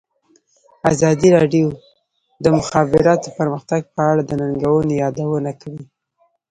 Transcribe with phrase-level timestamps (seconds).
[0.91, 1.77] ازادي راډیو د
[2.43, 5.81] د مخابراتو پرمختګ په اړه د ننګونو یادونه کړې.